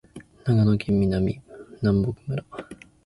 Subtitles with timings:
[0.45, 1.39] 長野県南
[1.83, 2.43] 牧村